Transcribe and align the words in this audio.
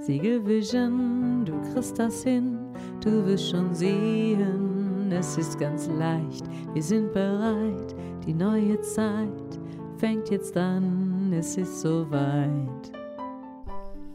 Siegelvision, 0.00 1.44
du 1.44 1.60
kriegst 1.72 1.98
das 1.98 2.22
hin, 2.22 2.58
du 3.00 3.26
wirst 3.26 3.50
schon 3.50 3.74
sehen, 3.74 5.10
es 5.10 5.36
ist 5.36 5.58
ganz 5.58 5.88
leicht, 5.88 6.44
wir 6.72 6.82
sind 6.82 7.12
bereit, 7.12 7.94
die 8.24 8.32
neue 8.32 8.80
Zeit 8.80 9.58
fängt 9.98 10.30
jetzt 10.30 10.56
an, 10.56 11.32
es 11.32 11.56
ist 11.56 11.80
soweit. 11.80 12.92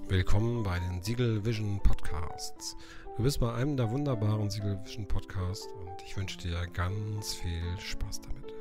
Willkommen 0.07 0.63
bei 0.63 0.79
den 0.79 1.01
Siegel 1.01 1.43
Vision 1.45 1.79
Podcasts. 1.83 2.77
Du 3.17 3.23
bist 3.23 3.39
bei 3.39 3.53
einem 3.53 3.75
der 3.75 3.91
wunderbaren 3.91 4.49
Siegel 4.49 4.79
Vision 4.83 5.05
Podcasts 5.05 5.67
und 5.67 6.01
ich 6.05 6.15
wünsche 6.15 6.37
dir 6.37 6.65
ganz 6.73 7.33
viel 7.35 7.77
Spaß 7.77 8.21
damit. 8.21 8.53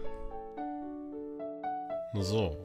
So, 2.25 2.57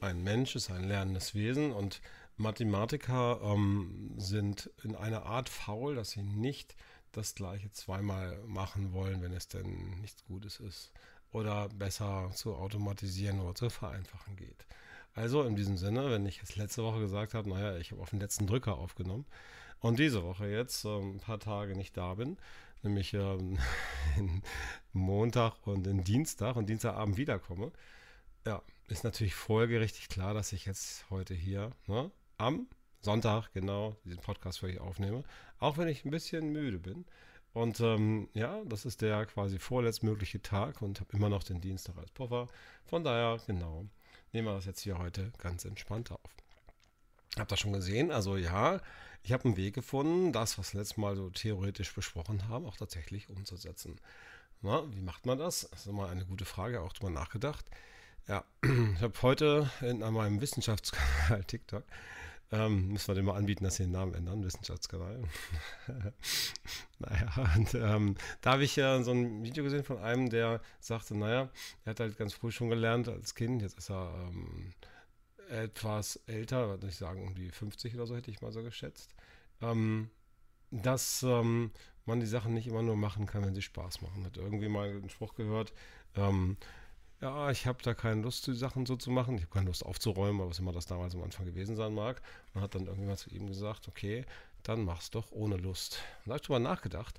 ein 0.00 0.22
Mensch 0.22 0.56
ist 0.56 0.70
ein 0.70 0.84
lernendes 0.84 1.34
Wesen 1.34 1.72
und 1.72 2.00
Mathematiker 2.36 3.40
ähm, 3.42 4.14
sind 4.18 4.70
in 4.82 4.94
einer 4.94 5.24
Art 5.24 5.48
faul, 5.48 5.94
dass 5.94 6.10
sie 6.10 6.22
nicht 6.22 6.76
das 7.12 7.34
gleiche 7.34 7.70
zweimal 7.72 8.38
machen 8.46 8.92
wollen, 8.92 9.22
wenn 9.22 9.32
es 9.32 9.48
denn 9.48 10.00
nichts 10.00 10.24
Gutes 10.24 10.60
ist. 10.60 10.92
Oder 11.32 11.68
besser 11.70 12.30
zu 12.34 12.54
automatisieren 12.54 13.40
oder 13.40 13.54
zu 13.54 13.68
vereinfachen 13.70 14.36
geht. 14.36 14.66
Also 15.14 15.42
in 15.44 15.56
diesem 15.56 15.76
Sinne, 15.76 16.10
wenn 16.10 16.26
ich 16.26 16.42
es 16.42 16.56
letzte 16.56 16.82
Woche 16.82 17.00
gesagt 17.00 17.34
habe, 17.34 17.48
naja, 17.48 17.76
ich 17.78 17.90
habe 17.90 18.02
auf 18.02 18.10
den 18.10 18.20
letzten 18.20 18.46
Drücker 18.46 18.76
aufgenommen 18.76 19.24
und 19.80 19.98
diese 19.98 20.22
Woche 20.22 20.46
jetzt 20.46 20.84
ähm, 20.84 21.16
ein 21.16 21.20
paar 21.20 21.40
Tage 21.40 21.74
nicht 21.74 21.96
da 21.96 22.14
bin, 22.14 22.36
nämlich 22.82 23.14
ähm, 23.14 23.58
Montag 24.92 25.66
und 25.66 25.86
in 25.86 26.04
Dienstag 26.04 26.56
und 26.56 26.68
Dienstagabend 26.68 27.16
wiederkomme, 27.16 27.72
ja, 28.46 28.62
ist 28.88 29.04
natürlich 29.04 29.34
folgerichtig 29.34 30.08
klar, 30.08 30.34
dass 30.34 30.52
ich 30.52 30.66
jetzt 30.66 31.08
heute 31.10 31.34
hier 31.34 31.70
ne, 31.86 32.10
am 32.38 32.68
Sonntag 33.00 33.52
genau 33.52 33.96
diesen 34.04 34.20
Podcast 34.20 34.60
für 34.60 34.66
euch 34.66 34.80
aufnehme, 34.80 35.24
auch 35.58 35.78
wenn 35.78 35.88
ich 35.88 36.04
ein 36.04 36.10
bisschen 36.10 36.52
müde 36.52 36.78
bin. 36.78 37.04
Und 37.52 37.80
ähm, 37.80 38.28
ja, 38.34 38.62
das 38.66 38.84
ist 38.84 39.00
der 39.00 39.24
quasi 39.26 39.58
vorletztmögliche 39.58 40.42
Tag 40.42 40.82
und 40.82 41.00
habe 41.00 41.16
immer 41.16 41.28
noch 41.28 41.42
den 41.42 41.60
Dienstag 41.60 41.96
als 41.96 42.10
Puffer. 42.10 42.48
Von 42.84 43.02
daher, 43.02 43.40
genau, 43.46 43.86
nehmen 44.32 44.48
wir 44.48 44.54
das 44.54 44.66
jetzt 44.66 44.82
hier 44.82 44.98
heute 44.98 45.32
ganz 45.38 45.64
entspannt 45.64 46.12
auf. 46.12 46.30
Habt 47.38 47.52
ihr 47.52 47.56
schon 47.56 47.72
gesehen? 47.72 48.10
Also 48.10 48.36
ja, 48.36 48.80
ich 49.22 49.32
habe 49.32 49.44
einen 49.44 49.56
Weg 49.56 49.74
gefunden, 49.74 50.32
das, 50.32 50.58
was 50.58 50.74
wir 50.74 50.80
letztes 50.80 50.98
Mal 50.98 51.16
so 51.16 51.30
theoretisch 51.30 51.94
besprochen 51.94 52.48
haben, 52.48 52.66
auch 52.66 52.76
tatsächlich 52.76 53.28
umzusetzen. 53.30 54.00
Na, 54.62 54.84
wie 54.92 55.00
macht 55.02 55.26
man 55.26 55.38
das? 55.38 55.68
Das 55.70 55.80
ist 55.80 55.86
immer 55.86 56.08
eine 56.08 56.26
gute 56.26 56.44
Frage, 56.44 56.80
auch 56.80 56.92
drüber 56.92 57.10
nachgedacht. 57.10 57.64
Ja, 58.28 58.44
ich 58.64 59.02
habe 59.02 59.22
heute 59.22 59.70
in 59.82 60.00
meinem 60.00 60.40
Wissenschaftskanal 60.40 61.44
TikTok 61.46 61.84
ähm, 62.52 62.88
müssen 62.88 63.08
wir 63.08 63.14
dem 63.14 63.26
mal 63.26 63.36
anbieten, 63.36 63.64
dass 63.64 63.76
sie 63.76 63.84
den 63.84 63.92
Namen 63.92 64.14
ändern, 64.14 64.44
Wissenschaftskanal. 64.44 65.22
naja, 66.98 67.50
und 67.56 67.74
ähm, 67.74 68.14
da 68.40 68.52
habe 68.52 68.64
ich 68.64 68.76
ja 68.76 69.02
so 69.02 69.12
ein 69.12 69.42
Video 69.42 69.64
gesehen 69.64 69.82
von 69.84 69.98
einem, 69.98 70.30
der 70.30 70.60
sagte, 70.80 71.16
naja, 71.16 71.50
er 71.84 71.90
hat 71.90 72.00
halt 72.00 72.16
ganz 72.16 72.34
früh 72.34 72.50
schon 72.50 72.68
gelernt 72.68 73.08
als 73.08 73.34
Kind, 73.34 73.62
jetzt 73.62 73.78
ist 73.78 73.90
er 73.90 74.12
ähm, 74.28 74.72
etwas 75.48 76.16
älter, 76.26 76.68
würde 76.68 76.86
ich 76.88 76.96
sagen, 76.96 77.26
um 77.26 77.34
die 77.34 77.50
50 77.50 77.94
oder 77.94 78.06
so 78.06 78.16
hätte 78.16 78.30
ich 78.30 78.40
mal 78.40 78.52
so 78.52 78.62
geschätzt, 78.62 79.14
ähm, 79.60 80.10
dass 80.70 81.22
ähm, 81.24 81.72
man 82.04 82.20
die 82.20 82.26
Sachen 82.26 82.54
nicht 82.54 82.68
immer 82.68 82.82
nur 82.82 82.96
machen 82.96 83.26
kann, 83.26 83.44
wenn 83.44 83.54
sie 83.54 83.62
Spaß 83.62 84.02
machen. 84.02 84.24
Hat 84.24 84.36
irgendwie 84.36 84.68
mal 84.68 84.88
einen 84.88 85.10
Spruch 85.10 85.34
gehört, 85.34 85.72
ähm, 86.14 86.56
ja, 87.20 87.50
ich 87.50 87.66
habe 87.66 87.82
da 87.82 87.94
keine 87.94 88.22
Lust, 88.22 88.46
die 88.46 88.54
Sachen 88.54 88.86
so 88.86 88.96
zu 88.96 89.10
machen. 89.10 89.36
Ich 89.36 89.42
habe 89.42 89.52
keine 89.52 89.66
Lust 89.66 89.84
aufzuräumen, 89.84 90.48
was 90.48 90.58
immer 90.58 90.72
das 90.72 90.86
damals 90.86 91.14
am 91.14 91.22
Anfang 91.22 91.46
gewesen 91.46 91.76
sein 91.76 91.94
mag. 91.94 92.20
Und 92.54 92.60
hat 92.60 92.74
dann 92.74 92.86
irgendwann 92.86 93.16
zu 93.16 93.30
ihm 93.30 93.46
gesagt, 93.46 93.88
okay, 93.88 94.24
dann 94.62 94.84
mach's 94.84 95.10
doch 95.10 95.32
ohne 95.32 95.56
Lust. 95.56 96.02
Und 96.18 96.26
da 96.26 96.30
habe 96.32 96.40
ich 96.40 96.46
drüber 96.46 96.58
nachgedacht, 96.58 97.18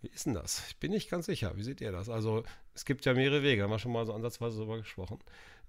wie 0.00 0.08
ist 0.08 0.26
denn 0.26 0.34
das? 0.34 0.66
Ich 0.68 0.78
bin 0.78 0.92
nicht 0.92 1.10
ganz 1.10 1.26
sicher. 1.26 1.56
Wie 1.56 1.62
seht 1.62 1.80
ihr 1.80 1.92
das? 1.92 2.08
Also, 2.08 2.44
es 2.74 2.84
gibt 2.84 3.04
ja 3.04 3.14
mehrere 3.14 3.42
Wege, 3.42 3.62
haben 3.62 3.70
wir 3.70 3.78
schon 3.78 3.92
mal 3.92 4.06
so 4.06 4.12
ansatzweise 4.12 4.58
darüber 4.58 4.78
gesprochen. 4.78 5.18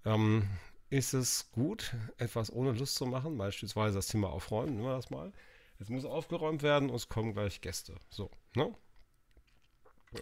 Ähm, 0.04 0.48
ist 0.90 1.14
es 1.14 1.52
gut, 1.52 1.96
etwas 2.18 2.52
ohne 2.52 2.72
Lust 2.74 2.96
zu 2.96 3.06
machen? 3.06 3.38
Beispielsweise 3.38 3.96
das 3.96 4.08
Thema 4.08 4.30
aufräumen, 4.30 4.76
nehmen 4.76 4.88
wir 4.88 4.96
das 4.96 5.10
mal. 5.10 5.32
Es 5.80 5.90
muss 5.90 6.06
aufgeräumt 6.06 6.64
werden 6.64 6.90
und 6.90 6.96
es 6.96 7.10
kommen 7.10 7.34
gleich 7.34 7.62
Gäste. 7.62 7.96
So, 8.10 8.30
ne? 8.56 8.74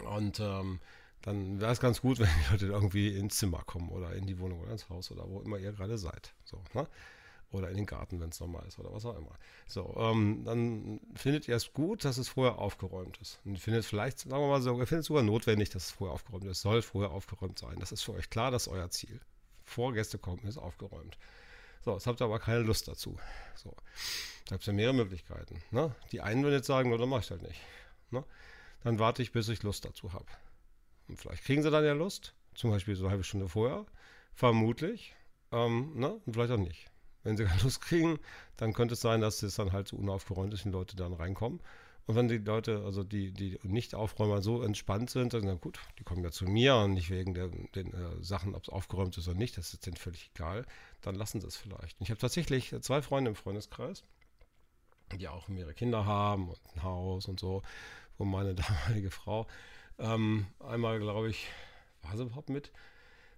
Und 0.04 0.40
ähm, 0.40 0.80
dann 1.24 1.60
wäre 1.60 1.72
es 1.72 1.80
ganz 1.80 2.00
gut, 2.00 2.18
wenn 2.20 2.28
die 2.28 2.50
Leute 2.52 2.66
irgendwie 2.66 3.16
ins 3.16 3.38
Zimmer 3.38 3.62
kommen 3.64 3.88
oder 3.88 4.12
in 4.12 4.26
die 4.26 4.38
Wohnung 4.38 4.60
oder 4.60 4.72
ins 4.72 4.88
Haus 4.88 5.10
oder 5.10 5.28
wo 5.28 5.40
immer 5.40 5.58
ihr 5.58 5.72
gerade 5.72 5.98
seid. 5.98 6.34
So, 6.44 6.62
ne? 6.74 6.86
Oder 7.50 7.70
in 7.70 7.76
den 7.76 7.86
Garten, 7.86 8.20
wenn 8.20 8.30
es 8.30 8.40
normal 8.40 8.64
ist 8.66 8.80
oder 8.80 8.92
was 8.92 9.04
auch 9.04 9.16
immer. 9.16 9.38
So, 9.66 9.94
ähm, 9.96 10.42
dann 10.44 11.00
findet 11.14 11.46
ihr 11.46 11.54
es 11.54 11.72
gut, 11.72 12.04
dass 12.04 12.18
es 12.18 12.28
vorher 12.28 12.58
aufgeräumt 12.58 13.18
ist. 13.18 13.38
Und 13.44 13.60
findet 13.60 13.84
vielleicht, 13.84 14.18
sagen 14.18 14.42
wir 14.42 14.48
mal 14.48 14.60
so, 14.60 14.76
ihr 14.76 14.86
findet 14.88 15.02
es 15.02 15.06
sogar 15.06 15.22
notwendig, 15.22 15.70
dass 15.70 15.84
es 15.84 15.90
vorher 15.92 16.14
aufgeräumt 16.14 16.44
ist. 16.44 16.50
Es 16.50 16.62
soll 16.62 16.82
vorher 16.82 17.12
aufgeräumt 17.12 17.58
sein. 17.58 17.76
Das 17.78 17.92
ist 17.92 18.02
für 18.02 18.12
euch 18.12 18.28
klar, 18.28 18.50
das 18.50 18.66
ist 18.66 18.72
euer 18.72 18.90
Ziel. 18.90 19.20
Vor 19.62 19.92
Gäste 19.92 20.18
kommen, 20.18 20.44
ist 20.46 20.58
aufgeräumt. 20.58 21.16
So, 21.84 21.92
jetzt 21.92 22.06
habt 22.08 22.20
ihr 22.20 22.24
aber 22.24 22.40
keine 22.40 22.60
Lust 22.60 22.88
dazu. 22.88 23.16
So, 23.54 23.74
da 24.48 24.56
es 24.56 24.66
ja 24.66 24.72
mehrere 24.72 24.94
Möglichkeiten. 24.94 25.62
Ne? 25.70 25.94
Die 26.10 26.22
einen 26.22 26.42
würden 26.42 26.56
jetzt 26.56 26.66
sagen, 26.66 26.92
oder 26.92 27.06
mache 27.06 27.20
ich 27.20 27.30
halt 27.30 27.42
nicht. 27.42 27.60
Ne? 28.10 28.24
Dann 28.82 28.98
warte 28.98 29.22
ich, 29.22 29.32
bis 29.32 29.48
ich 29.48 29.62
Lust 29.62 29.84
dazu 29.84 30.12
habe. 30.12 30.26
Und 31.08 31.18
vielleicht 31.18 31.44
kriegen 31.44 31.62
sie 31.62 31.70
dann 31.70 31.84
ja 31.84 31.92
Lust, 31.92 32.34
zum 32.54 32.70
Beispiel 32.70 32.96
so 32.96 33.04
eine 33.04 33.10
halbe 33.12 33.24
Stunde 33.24 33.48
vorher, 33.48 33.86
vermutlich, 34.34 35.14
ähm, 35.52 35.92
ne? 35.94 36.20
und 36.24 36.32
vielleicht 36.32 36.52
auch 36.52 36.58
nicht. 36.58 36.86
Wenn 37.22 37.36
sie 37.36 37.44
keine 37.44 37.60
Lust 37.62 37.80
kriegen, 37.80 38.18
dann 38.56 38.72
könnte 38.72 38.94
es 38.94 39.00
sein, 39.00 39.20
dass 39.20 39.42
es 39.42 39.56
dann 39.56 39.72
halt 39.72 39.88
so 39.88 39.96
unaufgeräumt 39.96 40.52
ist 40.54 40.64
und 40.64 40.72
Leute 40.72 40.96
dann 40.96 41.12
reinkommen. 41.12 41.60
Und 42.06 42.16
wenn 42.16 42.28
die 42.28 42.38
Leute, 42.38 42.82
also 42.84 43.02
die, 43.02 43.32
die 43.32 43.58
nicht 43.62 43.94
Aufräumer 43.94 44.42
so 44.42 44.62
entspannt 44.62 45.08
sind, 45.08 45.32
dann 45.32 45.42
sagen, 45.42 45.60
gut, 45.60 45.80
die 45.98 46.04
kommen 46.04 46.22
ja 46.22 46.30
zu 46.30 46.44
mir 46.44 46.76
und 46.76 46.92
nicht 46.92 47.08
wegen 47.08 47.32
der, 47.32 47.48
den 47.48 47.94
äh, 47.94 48.22
Sachen, 48.22 48.54
ob 48.54 48.64
es 48.64 48.68
aufgeräumt 48.68 49.16
ist 49.16 49.26
oder 49.26 49.38
nicht, 49.38 49.56
das 49.56 49.72
ist 49.72 49.86
denen 49.86 49.96
völlig 49.96 50.30
egal, 50.34 50.66
dann 51.00 51.14
lassen 51.14 51.40
sie 51.40 51.46
es 51.46 51.56
vielleicht. 51.56 51.98
Und 51.98 52.04
ich 52.04 52.10
habe 52.10 52.20
tatsächlich 52.20 52.74
zwei 52.82 53.00
Freunde 53.00 53.30
im 53.30 53.36
Freundeskreis, 53.36 54.04
die 55.18 55.28
auch 55.28 55.48
mehrere 55.48 55.72
Kinder 55.72 56.04
haben 56.04 56.50
und 56.50 56.58
ein 56.74 56.82
Haus 56.82 57.26
und 57.26 57.40
so, 57.40 57.62
wo 58.18 58.26
meine 58.26 58.54
damalige 58.54 59.10
Frau 59.10 59.46
ähm, 59.98 60.46
einmal, 60.60 60.98
glaube 60.98 61.30
ich, 61.30 61.48
war 62.02 62.16
sie 62.16 62.24
überhaupt 62.24 62.50
mit? 62.50 62.72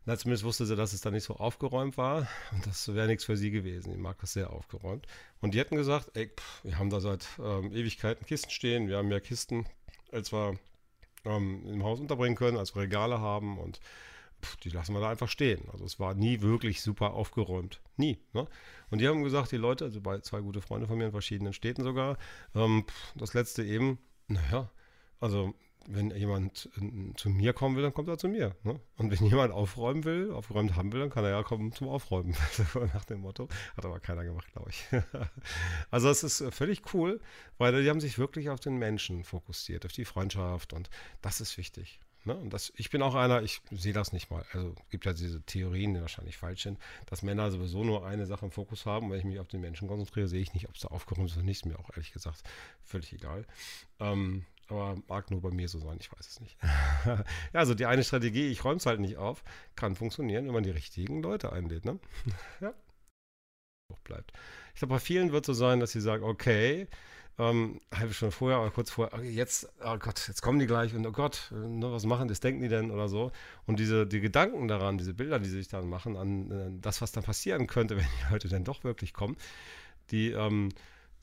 Na, 0.06 0.16
zumindest 0.16 0.44
wusste 0.44 0.66
sie, 0.66 0.76
dass 0.76 0.92
es 0.92 1.00
da 1.00 1.10
nicht 1.10 1.24
so 1.24 1.34
aufgeräumt 1.34 1.96
war. 1.96 2.28
Und 2.52 2.64
das 2.66 2.94
wäre 2.94 3.08
nichts 3.08 3.24
für 3.24 3.36
sie 3.36 3.50
gewesen. 3.50 3.92
Ich 3.92 3.98
mag 3.98 4.16
das 4.20 4.32
sehr 4.32 4.50
aufgeräumt. 4.50 5.06
Und 5.40 5.52
die 5.52 5.58
hätten 5.58 5.74
gesagt, 5.74 6.12
ey, 6.14 6.28
pff, 6.28 6.64
wir 6.64 6.78
haben 6.78 6.90
da 6.90 7.00
seit 7.00 7.26
ähm, 7.40 7.72
Ewigkeiten 7.72 8.24
Kisten 8.24 8.50
stehen. 8.50 8.88
Wir 8.88 8.98
haben 8.98 9.08
mehr 9.08 9.20
Kisten, 9.20 9.66
als 10.12 10.32
wir 10.32 10.58
ähm, 11.24 11.66
im 11.66 11.82
Haus 11.82 11.98
unterbringen 11.98 12.36
können, 12.36 12.56
als 12.56 12.76
wir 12.76 12.82
Regale 12.82 13.20
haben. 13.20 13.58
Und 13.58 13.80
pff, 14.44 14.56
die 14.58 14.70
lassen 14.70 14.94
wir 14.94 15.00
da 15.00 15.10
einfach 15.10 15.28
stehen. 15.28 15.68
Also 15.72 15.84
es 15.84 15.98
war 15.98 16.14
nie 16.14 16.40
wirklich 16.40 16.82
super 16.82 17.14
aufgeräumt. 17.14 17.80
Nie. 17.96 18.20
Ne? 18.32 18.46
Und 18.90 19.00
die 19.00 19.08
haben 19.08 19.24
gesagt, 19.24 19.50
die 19.50 19.56
Leute, 19.56 19.86
also 19.86 20.00
zwei 20.20 20.40
gute 20.40 20.60
Freunde 20.60 20.86
von 20.86 20.98
mir 20.98 21.06
in 21.06 21.10
verschiedenen 21.10 21.52
Städten 21.52 21.82
sogar, 21.82 22.16
ähm, 22.54 22.84
pff, 22.86 23.12
das 23.16 23.34
letzte 23.34 23.64
eben, 23.64 23.98
naja, 24.28 24.70
also 25.18 25.52
wenn 25.88 26.10
jemand 26.10 26.68
äh, 26.76 27.14
zu 27.16 27.30
mir 27.30 27.52
kommen 27.52 27.76
will, 27.76 27.82
dann 27.82 27.94
kommt 27.94 28.08
er 28.08 28.18
zu 28.18 28.28
mir. 28.28 28.54
Ne? 28.62 28.80
Und 28.96 29.10
wenn 29.10 29.26
jemand 29.26 29.52
aufräumen 29.52 30.04
will, 30.04 30.32
aufgeräumt 30.32 30.76
haben 30.76 30.92
will, 30.92 31.00
dann 31.00 31.10
kann 31.10 31.24
er 31.24 31.30
ja 31.30 31.42
kommen 31.42 31.72
zum 31.72 31.88
Aufräumen. 31.88 32.36
Nach 32.94 33.04
dem 33.04 33.20
Motto. 33.20 33.48
Hat 33.76 33.84
aber 33.84 34.00
keiner 34.00 34.24
gemacht, 34.24 34.50
glaube 34.52 34.70
ich. 34.70 34.84
also 35.90 36.08
es 36.08 36.22
ist 36.22 36.44
völlig 36.54 36.94
cool, 36.94 37.20
weil 37.58 37.82
die 37.82 37.88
haben 37.88 38.00
sich 38.00 38.18
wirklich 38.18 38.50
auf 38.50 38.60
den 38.60 38.76
Menschen 38.76 39.24
fokussiert, 39.24 39.84
auf 39.84 39.92
die 39.92 40.04
Freundschaft 40.04 40.72
und 40.72 40.90
das 41.22 41.40
ist 41.40 41.56
wichtig. 41.58 42.00
Ne? 42.26 42.36
Und 42.36 42.52
das, 42.52 42.72
ich 42.76 42.90
bin 42.90 43.02
auch 43.02 43.14
einer, 43.14 43.42
ich 43.42 43.62
sehe 43.70 43.92
das 43.92 44.12
nicht 44.12 44.30
mal. 44.30 44.44
Also 44.52 44.74
es 44.84 44.90
gibt 44.90 45.06
ja 45.06 45.12
diese 45.12 45.42
Theorien, 45.42 45.94
die 45.94 46.00
wahrscheinlich 46.00 46.36
falsch 46.36 46.64
sind, 46.64 46.78
dass 47.06 47.22
Männer 47.22 47.50
sowieso 47.52 47.84
nur 47.84 48.04
eine 48.04 48.26
Sache 48.26 48.44
im 48.44 48.50
Fokus 48.50 48.84
haben. 48.84 49.10
Wenn 49.10 49.20
ich 49.20 49.24
mich 49.24 49.38
auf 49.38 49.48
den 49.48 49.60
Menschen 49.60 49.86
konzentriere, 49.86 50.26
sehe 50.26 50.40
ich 50.40 50.52
nicht, 50.52 50.68
ob 50.68 50.74
es 50.74 50.80
da 50.80 50.88
aufgeräumt 50.88 51.30
ist 51.30 51.36
oder 51.36 51.44
nicht. 51.44 51.58
Ist 51.58 51.66
mir 51.66 51.78
auch 51.78 51.90
ehrlich 51.90 52.12
gesagt 52.12 52.42
völlig 52.82 53.12
egal. 53.12 53.46
Ähm, 54.00 54.44
aber 54.68 54.96
mag 55.08 55.30
nur 55.30 55.40
bei 55.40 55.50
mir 55.50 55.68
so 55.68 55.78
sein, 55.78 55.96
ich 56.00 56.12
weiß 56.12 56.26
es 56.26 56.40
nicht. 56.40 56.56
ja, 57.06 57.24
also 57.52 57.74
die 57.74 57.86
eine 57.86 58.04
Strategie, 58.04 58.48
ich 58.48 58.64
räume 58.64 58.76
es 58.76 58.86
halt 58.86 59.00
nicht 59.00 59.16
auf, 59.16 59.44
kann 59.74 59.94
funktionieren, 59.94 60.46
wenn 60.46 60.54
man 60.54 60.64
die 60.64 60.70
richtigen 60.70 61.22
Leute 61.22 61.52
einlädt, 61.52 61.84
ne? 61.84 61.98
ja. 62.60 62.74
bleibt. 64.04 64.32
Ich 64.74 64.80
glaube, 64.80 64.94
bei 64.94 65.00
vielen 65.00 65.32
wird 65.32 65.44
es 65.44 65.46
so 65.46 65.54
sein, 65.54 65.80
dass 65.80 65.92
sie 65.92 66.00
sagen, 66.00 66.24
okay, 66.24 66.88
ähm, 67.38 67.80
halbe 67.94 68.14
Stunde 68.14 68.32
vorher 68.32 68.60
oder 68.60 68.70
kurz 68.70 68.90
vorher, 68.90 69.12
okay, 69.12 69.30
jetzt, 69.30 69.68
oh 69.84 69.98
Gott, 69.98 70.26
jetzt 70.26 70.40
kommen 70.40 70.58
die 70.58 70.66
gleich 70.66 70.94
und 70.94 71.06
oh 71.06 71.12
Gott, 71.12 71.52
ne, 71.52 71.92
was 71.92 72.06
machen 72.06 72.28
das, 72.28 72.40
denken 72.40 72.62
die 72.62 72.68
denn 72.68 72.90
oder 72.90 73.08
so. 73.08 73.30
Und 73.66 73.78
diese, 73.78 74.06
die 74.06 74.20
Gedanken 74.20 74.68
daran, 74.68 74.96
diese 74.96 75.12
Bilder, 75.12 75.38
die 75.38 75.48
sie 75.48 75.58
sich 75.58 75.68
dann 75.68 75.88
machen, 75.88 76.16
an 76.16 76.50
äh, 76.50 76.70
das, 76.80 77.02
was 77.02 77.12
dann 77.12 77.24
passieren 77.24 77.66
könnte, 77.66 77.96
wenn 77.98 78.04
die 78.04 78.32
Leute 78.32 78.48
dann 78.48 78.64
doch 78.64 78.84
wirklich 78.84 79.12
kommen, 79.12 79.36
die, 80.10 80.30
ähm, 80.30 80.70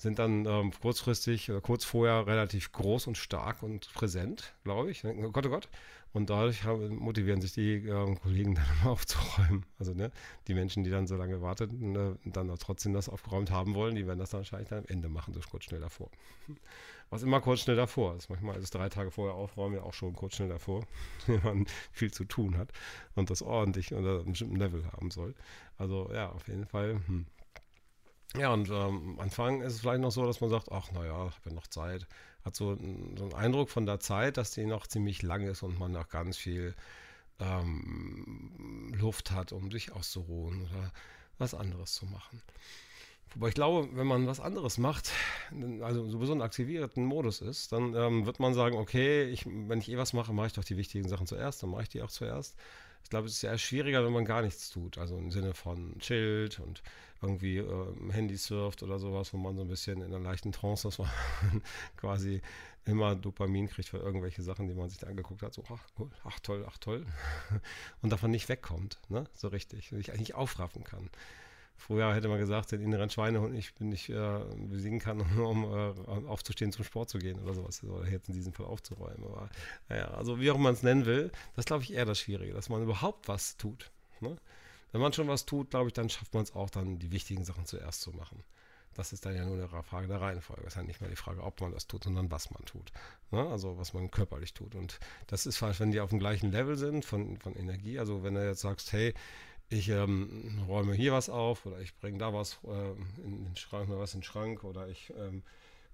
sind 0.04 0.20
dann 0.20 0.46
ähm, 0.46 0.72
kurzfristig 0.82 1.50
oder 1.50 1.62
kurz 1.62 1.86
vorher 1.86 2.28
relativ 2.28 2.72
groß 2.74 3.08
und 3.08 3.18
stark 3.18 3.64
und 3.64 3.92
präsent, 3.94 4.54
glaube 4.64 4.92
ich. 4.92 5.04
Oh 5.06 5.32
Gott, 5.32 5.46
oh 5.48 5.50
Gott. 5.50 5.70
Und 6.12 6.30
dadurch 6.30 6.64
haben, 6.64 6.98
motivieren 6.98 7.42
sich 7.42 7.54
die 7.54 7.88
ähm, 7.88 8.20
Kollegen 8.20 8.54
dann 8.56 8.66
immer 8.82 8.92
aufzuräumen. 8.92 9.66
Also 9.80 9.94
ne, 9.94 10.12
die 10.48 10.54
Menschen, 10.54 10.84
die 10.84 10.92
dann 10.92 11.08
so 11.08 11.16
lange 11.16 11.42
warten 11.42 11.94
ne, 11.94 12.18
und 12.24 12.36
dann 12.36 12.54
trotzdem 12.60 12.94
das 12.94 13.10
aufgeräumt 13.10 13.50
haben 13.50 13.74
wollen, 13.74 13.96
die 13.96 14.06
werden 14.06 14.20
das 14.20 14.30
dann 14.30 14.42
wahrscheinlich 14.42 14.70
dann 14.70 14.80
am 14.80 14.86
Ende 14.88 15.10
machen, 15.10 15.34
so 15.34 15.40
kurz 15.50 15.64
schnell 15.64 15.82
davor. 15.82 16.12
Was 17.10 17.24
immer 17.24 17.42
kurz 17.42 17.62
schnell 17.62 17.76
davor 17.76 18.16
ist. 18.16 18.30
Manchmal 18.30 18.58
ist 18.58 18.64
es 18.64 18.72
drei 18.72 18.90
Tage 18.90 19.12
vorher 19.12 19.36
aufräumen 19.36 19.76
ja 19.76 19.84
auch 19.84 19.94
schon 19.94 20.14
kurz 20.14 20.36
schnell 20.36 20.50
davor, 20.50 20.86
wenn 21.28 21.44
man 21.44 21.66
viel 21.92 22.12
zu 22.12 22.26
tun 22.26 22.58
hat 22.58 22.70
und 23.16 23.30
das 23.30 23.42
ordentlich 23.42 23.94
unter 23.94 24.20
einem 24.20 24.32
bestimmten 24.32 24.58
Level 24.58 24.84
haben 24.92 25.12
soll. 25.12 25.34
Also 25.78 26.12
ja, 26.14 26.30
auf 26.30 26.48
jeden 26.48 26.66
Fall. 26.66 27.00
Hm. 27.08 27.26
Ja, 28.36 28.52
und 28.52 28.70
ähm, 28.70 29.14
am 29.14 29.20
Anfang 29.20 29.62
ist 29.62 29.74
es 29.74 29.82
vielleicht 29.82 30.02
noch 30.02 30.12
so, 30.12 30.26
dass 30.26 30.42
man 30.42 30.50
sagt, 30.50 30.72
ach 30.72 30.92
naja, 30.92 31.28
ich 31.28 31.36
habe 31.36 31.50
ja 31.50 31.54
noch 31.54 31.68
Zeit. 31.68 32.08
Hat 32.44 32.56
so, 32.56 32.76
so 32.76 32.82
einen 32.82 33.34
Eindruck 33.34 33.70
von 33.70 33.86
der 33.86 34.00
Zeit, 34.00 34.38
dass 34.38 34.52
die 34.52 34.66
noch 34.66 34.88
ziemlich 34.88 35.22
lang 35.22 35.44
ist 35.44 35.64
und 35.64 35.80
man 35.80 35.92
noch 35.92 36.10
ganz 36.10 36.38
viel 36.38 36.76
ähm, 37.40 38.92
Luft 38.96 39.32
hat, 39.32 39.52
um 39.52 39.72
sich 39.72 39.92
auszuruhen 39.92 40.64
oder 40.64 40.92
was 41.38 41.54
anderes 41.54 41.94
zu 41.94 42.06
machen. 42.06 42.42
Wobei 43.36 43.48
ich 43.48 43.56
glaube, 43.56 43.90
wenn 43.94 44.06
man 44.06 44.28
was 44.28 44.40
anderes 44.40 44.78
macht, 44.78 45.12
also 45.82 46.08
sowieso 46.08 46.34
einen 46.34 46.42
aktivierten 46.42 47.04
Modus 47.06 47.42
ist, 47.42 47.72
dann 47.72 47.96
ähm, 47.96 48.26
wird 48.26 48.40
man 48.40 48.54
sagen, 48.54 48.78
okay, 48.78 49.24
ich, 49.24 49.46
wenn 49.46 49.80
ich 49.80 49.90
eh 49.90 49.98
was 49.98 50.14
mache, 50.14 50.34
mache 50.34 50.48
ich 50.48 50.54
doch 50.54 50.64
die 50.64 50.78
wichtigen 50.78 51.10
Sachen 51.10 51.26
zuerst, 51.26 51.64
dann 51.64 51.72
mache 51.72 51.84
ich 51.84 51.90
die 51.90 52.04
auch 52.04 52.12
zuerst. 52.12 52.56
Ich 53.04 53.10
glaube, 53.10 53.28
es 53.28 53.34
ist 53.34 53.42
ja 53.42 53.58
schwieriger, 53.58 54.06
wenn 54.06 54.14
man 54.14 54.26
gar 54.26 54.42
nichts 54.42 54.70
tut. 54.70 54.98
Also 54.98 55.18
im 55.18 55.30
Sinne 55.32 55.54
von 55.54 55.98
chillt 56.00 56.60
und 56.60 56.82
irgendwie 57.22 57.58
äh, 57.58 58.12
Handy 58.12 58.38
surft 58.38 58.84
oder 58.84 59.00
sowas, 59.00 59.34
wo 59.34 59.38
man 59.38 59.56
so 59.56 59.62
ein 59.62 59.68
bisschen 59.68 60.02
in 60.02 60.14
einer 60.14 60.20
leichten 60.20 60.52
Trance 60.52 60.90
wo 60.98 61.04
man 61.04 61.62
quasi 61.98 62.42
immer 62.86 63.16
Dopamin 63.16 63.68
kriegt 63.68 63.90
für 63.90 63.98
irgendwelche 63.98 64.42
Sachen, 64.44 64.68
die 64.68 64.74
man 64.74 64.90
sich 64.90 65.00
da 65.00 65.08
angeguckt 65.08 65.42
hat. 65.42 65.54
So, 65.54 65.64
ach, 65.70 65.84
cool, 65.98 66.10
ach 66.24 66.40
toll, 66.40 66.66
ach 66.68 66.78
toll. 66.78 67.06
Und 68.02 68.12
davon 68.12 68.32
nicht 68.32 68.50
wegkommt, 68.50 69.00
ne? 69.10 69.26
So 69.34 69.48
richtig. 69.48 69.92
Und 69.92 70.00
ich 70.00 70.12
eigentlich 70.12 70.36
aufraffen 70.36 70.84
kann. 70.84 71.10
Früher 71.76 72.14
hätte 72.14 72.30
man 72.30 72.40
gesagt, 72.40 72.72
den 72.72 72.82
inneren 72.82 73.10
Schweinehund 73.10 73.54
nicht, 73.54 73.80
nicht 73.82 74.10
äh, 74.10 74.40
besiegen 74.56 75.00
kann, 75.00 75.20
um 75.40 75.66
äh, 75.66 76.28
aufzustehen, 76.28 76.72
zum 76.72 76.86
Sport 76.86 77.10
zu 77.10 77.20
gehen 77.20 77.40
oder 77.42 77.54
sowas. 77.54 77.84
Oder 77.84 78.10
jetzt 78.10 78.30
in 78.30 78.36
diesem 78.36 78.54
Fall 78.54 78.66
aufzuräumen. 78.66 79.24
Aber 79.26 79.50
naja, 79.90 80.06
also 80.12 80.40
wie 80.40 80.50
auch 80.52 80.58
man 80.58 80.74
es 80.74 80.84
nennen 80.84 81.06
will, 81.06 81.32
das 81.56 81.66
glaube 81.66 81.84
ich 81.84 81.94
eher 81.94 82.06
das 82.06 82.20
Schwierige, 82.20 82.54
dass 82.54 82.70
man 82.70 82.84
überhaupt 82.84 83.28
was 83.28 83.58
tut. 83.58 83.92
Ne? 84.22 84.38
Wenn 84.92 85.02
man 85.02 85.12
schon 85.12 85.28
was 85.28 85.46
tut, 85.46 85.72
glaube 85.72 85.88
ich, 85.88 85.94
dann 85.94 86.10
schafft 86.10 86.34
man 86.34 86.44
es 86.44 86.56
auch, 86.56 86.70
dann 86.70 87.00
die 87.00 87.12
wichtigen 87.12 87.44
Sachen 87.44 87.66
zuerst 87.66 88.02
zu 88.02 88.12
machen. 88.12 88.44
Das 88.94 89.12
ist 89.12 89.26
dann 89.26 89.36
ja 89.36 89.44
nur 89.44 89.56
eine 89.56 89.84
Frage 89.84 90.08
der 90.08 90.22
Reihenfolge. 90.22 90.62
Es 90.62 90.74
ist 90.74 90.76
ja 90.76 90.84
nicht 90.84 91.02
mehr 91.02 91.10
die 91.10 91.16
Frage, 91.16 91.42
ob 91.42 91.60
man 91.62 91.72
das 91.72 91.88
tut, 91.88 92.04
sondern 92.04 92.30
was 92.30 92.52
man 92.52 92.64
tut. 92.66 92.92
Ne? 93.32 93.48
Also 93.50 93.78
was 93.78 93.94
man 93.94 94.12
körperlich 94.12 94.54
tut. 94.54 94.76
Und 94.76 95.00
das 95.28 95.46
ist 95.46 95.58
falsch, 95.58 95.80
wenn 95.80 95.92
die 95.92 96.00
auf 96.00 96.12
dem 96.12 96.20
gleichen 96.20 96.52
Level 96.52 96.78
sind 96.78 97.04
von, 97.04 97.38
von 97.38 97.56
Energie. 97.56 97.98
Also 97.98 98.24
wenn 98.24 98.36
du 98.36 98.46
jetzt 98.46 98.62
sagst, 98.62 98.94
hey, 98.94 99.14
ich 99.74 99.90
ähm, 99.90 100.64
räume 100.68 100.94
hier 100.94 101.14
was 101.14 101.30
auf 101.30 101.66
oder 101.66 101.80
ich 101.80 101.96
bringe 101.96 102.20
da 102.20 102.34
was 102.34 102.60
äh, 102.66 102.92
in 103.26 103.46
den 103.46 103.56
Schrank, 103.56 103.90
mal 103.90 104.00
was 104.00 104.14
in 104.14 104.20
den 104.20 104.26
Schrank 104.26 104.64
oder 104.64 104.88
ich 104.88 105.12
ähm, 105.18 105.44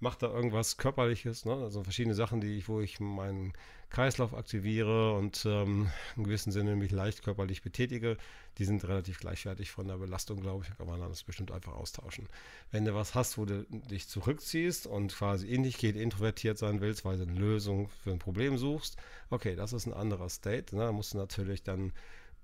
mache 0.00 0.18
da 0.18 0.28
irgendwas 0.28 0.76
Körperliches, 0.76 1.44
ne? 1.44 1.54
also 1.54 1.82
verschiedene 1.82 2.14
Sachen, 2.14 2.40
die 2.40 2.56
ich, 2.58 2.68
wo 2.68 2.80
ich 2.80 3.00
meinen 3.00 3.52
Kreislauf 3.90 4.34
aktiviere 4.34 5.14
und 5.14 5.44
ähm, 5.46 5.90
in 6.16 6.24
gewissem 6.24 6.52
Sinne 6.52 6.76
mich 6.76 6.90
leicht 6.90 7.22
körperlich 7.22 7.62
betätige, 7.62 8.16
die 8.58 8.64
sind 8.64 8.86
relativ 8.86 9.18
gleichwertig 9.18 9.70
von 9.70 9.88
der 9.88 9.96
Belastung, 9.96 10.40
glaube 10.40 10.64
ich, 10.64 10.76
kann 10.76 10.86
man 10.86 11.00
das 11.00 11.24
bestimmt 11.24 11.50
einfach 11.50 11.72
austauschen. 11.72 12.28
Wenn 12.70 12.84
du 12.84 12.94
was 12.94 13.14
hast, 13.14 13.36
wo 13.36 13.44
du 13.44 13.64
dich 13.68 14.08
zurückziehst 14.08 14.86
und 14.86 15.14
quasi 15.14 15.48
in 15.48 15.64
dich 15.64 15.76
geht, 15.76 15.96
introvertiert 15.96 16.56
sein 16.56 16.80
willst, 16.80 17.04
weil 17.04 17.18
du 17.18 17.24
eine 17.24 17.38
Lösung 17.38 17.88
für 18.02 18.10
ein 18.10 18.18
Problem 18.18 18.56
suchst, 18.56 18.96
okay, 19.28 19.56
das 19.56 19.72
ist 19.72 19.86
ein 19.86 19.94
anderer 19.94 20.28
State, 20.28 20.74
ne? 20.74 20.82
da 20.82 20.92
musst 20.92 21.14
du 21.14 21.18
natürlich 21.18 21.62
dann 21.62 21.92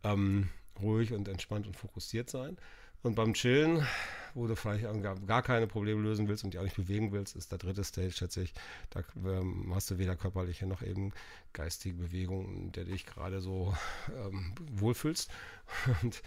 ähm, 0.02 0.48
ruhig 0.80 1.12
und 1.12 1.28
entspannt 1.28 1.66
und 1.66 1.76
fokussiert 1.76 2.30
sein. 2.30 2.56
Und 3.02 3.14
beim 3.14 3.34
Chillen, 3.34 3.86
wo 4.34 4.46
du 4.46 4.56
vielleicht 4.56 4.84
gar 5.26 5.42
keine 5.42 5.66
Probleme 5.66 6.02
lösen 6.02 6.28
willst 6.28 6.44
und 6.44 6.52
dich 6.52 6.58
auch 6.58 6.64
nicht 6.64 6.76
bewegen 6.76 7.12
willst, 7.12 7.36
ist 7.36 7.52
der 7.52 7.58
dritte 7.58 7.84
Stage 7.84 8.14
tatsächlich, 8.18 8.54
da 8.90 9.04
ähm, 9.24 9.70
hast 9.74 9.90
du 9.90 9.98
weder 9.98 10.16
körperliche 10.16 10.66
noch 10.66 10.82
eben 10.82 11.12
geistige 11.52 11.94
Bewegung, 11.94 12.52
in 12.54 12.72
der 12.72 12.84
dich 12.84 13.06
gerade 13.06 13.40
so 13.40 13.76
ähm, 14.12 14.54
wohlfühlst. 14.72 15.30
Und 16.02 16.22